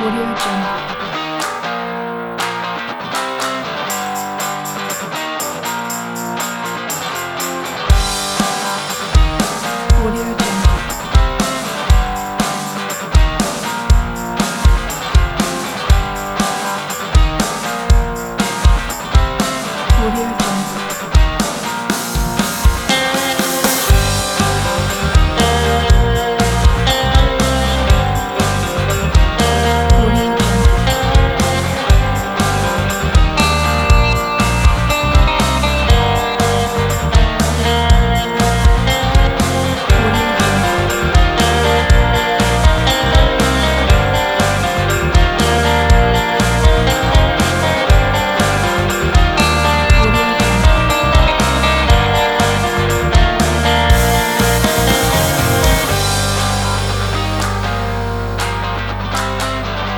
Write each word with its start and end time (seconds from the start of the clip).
Audio 0.00 0.22
Jungle. 0.22 1.88
Audio 10.04 10.22
Jungle. 10.22 10.38
Audio 20.00 20.37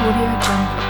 Audio 0.01 0.41
Jungle. 0.41 0.90